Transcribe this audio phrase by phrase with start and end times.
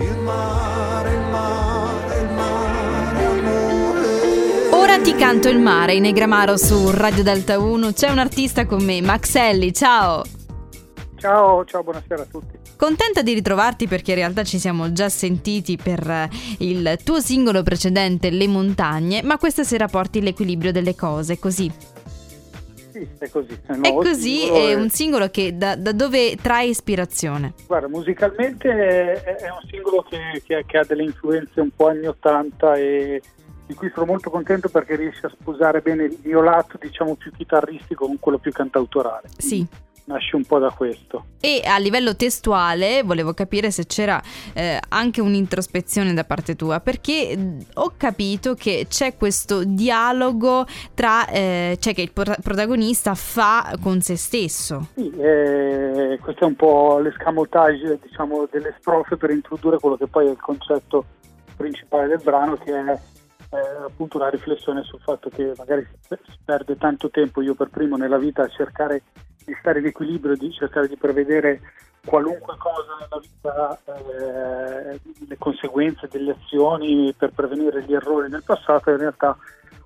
[0.00, 4.68] il mare, il mare, il mare, amore.
[4.70, 7.92] Ora ti canto il mare in Negramaro su Radio Delta 1.
[7.92, 10.22] C'è un artista con me, Maxelli, ciao!
[11.16, 12.58] Ciao, ciao, buonasera a tutti.
[12.76, 17.62] Contenta di ritrovarti perché in realtà ci siamo già sentiti per eh, il tuo singolo
[17.62, 21.72] precedente Le montagne, ma questa sera porti l'equilibrio delle cose, così.
[23.18, 23.58] È così.
[23.66, 27.54] È, È così, è un singolo che da, da dove trae ispirazione?
[27.66, 32.06] Guarda, musicalmente è, è un singolo che, che- che ha delle influenze un po' anni
[32.06, 33.22] 80 e
[33.66, 37.32] di cui sono molto contento perché riesce a sposare bene il mio lato, diciamo, più
[37.32, 39.28] chitarristico con quello più cantautorale.
[39.36, 39.66] Sì.
[40.06, 41.24] Nasce un po' da questo.
[41.40, 44.22] E a livello testuale volevo capire se c'era
[44.54, 47.36] eh, anche un'introspezione da parte tua, perché
[47.74, 50.64] ho capito che c'è questo dialogo
[50.94, 54.90] tra, eh, cioè che il pro- protagonista fa con se stesso.
[54.94, 60.28] Sì, eh, questo è un po' l'escamotage, diciamo, delle strofe per introdurre quello che poi
[60.28, 61.04] è il concetto
[61.56, 62.90] principale del brano, che è
[63.50, 67.96] eh, appunto una riflessione sul fatto che magari si perde tanto tempo, io per primo
[67.96, 69.02] nella vita, a cercare
[69.46, 71.60] di stare in equilibrio, di cercare di prevedere
[72.04, 78.90] qualunque cosa nella vita, eh, le conseguenze delle azioni per prevenire gli errori del passato,
[78.90, 79.36] in realtà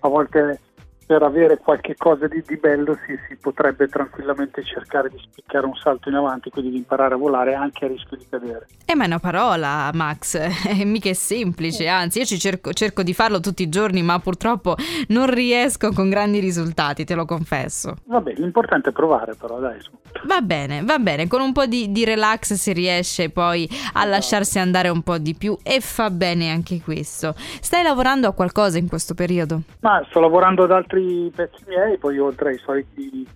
[0.00, 0.60] a volte
[1.06, 5.74] per avere qualche cosa di, di bello si, si potrebbe tranquillamente cercare di spiccare un
[5.76, 8.66] salto in avanti, quindi di imparare a volare anche a rischio di cadere.
[8.84, 13.04] Eh ma è una parola Max, è mica è semplice, anzi io ci cerco, cerco
[13.04, 14.74] di farlo tutti i giorni ma purtroppo
[15.08, 17.94] non riesco con grandi risultati, te lo confesso.
[18.04, 19.80] Vabbè, l'importante è provare però, dai.
[19.80, 19.90] su.
[20.24, 24.58] Va bene, va bene, con un po' di, di relax si riesce poi a lasciarsi
[24.58, 27.34] andare un po' di più e fa bene anche questo.
[27.36, 29.60] Stai lavorando a qualcosa in questo periodo?
[29.80, 30.95] Ma sto lavorando ad altri
[31.34, 33.26] pezzi miei, poi oltre ai soliti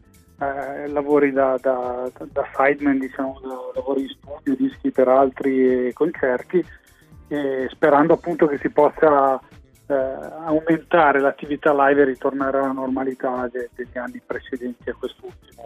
[0.41, 5.92] eh, lavori da, da, da sideman, diciamo, da lavori in studio, dischi per altri e
[5.92, 6.64] concerti,
[7.28, 9.39] e sperando appunto che si possa
[9.86, 9.94] eh,
[10.44, 15.59] aumentare l'attività live e ritornare alla normalità de- degli anni precedenti a quest'ultimo,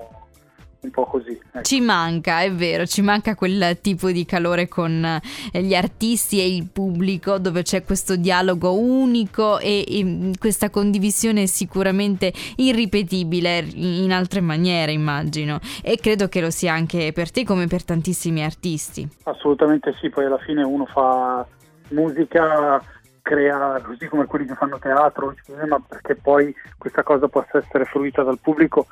[0.94, 1.32] po' così.
[1.32, 1.62] ecco.
[1.62, 5.04] Ci manca, è vero, ci manca quel tipo di calore con
[5.52, 11.46] eh, gli artisti e il pubblico dove c'è questo dialogo unico e, e questa condivisione
[11.46, 15.58] sicuramente irripetibile in altre maniere, immagino.
[15.82, 19.06] E credo che lo sia anche per te come per tantissimi artisti.
[19.24, 21.44] Assolutamente sì, poi alla fine uno fa
[21.88, 22.80] musica,
[23.22, 27.84] crea così come quelli che fanno teatro o cinema, perché poi questa cosa possa essere
[27.86, 28.86] fruita dal pubblico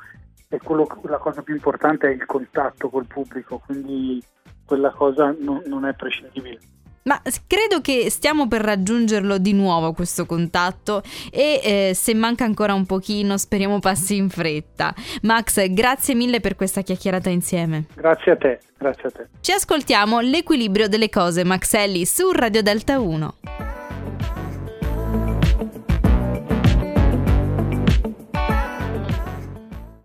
[0.53, 4.21] e quello, la cosa più importante è il contatto col pubblico, quindi
[4.63, 6.59] quella cosa non, non è prescindibile.
[7.05, 12.73] Ma credo che stiamo per raggiungerlo di nuovo questo contatto e eh, se manca ancora
[12.73, 14.93] un pochino speriamo passi in fretta.
[15.23, 17.87] Max, grazie mille per questa chiacchierata insieme.
[17.95, 19.27] Grazie a te, grazie a te.
[19.41, 23.35] Ci ascoltiamo l'equilibrio delle cose Maxelli su Radio Delta 1.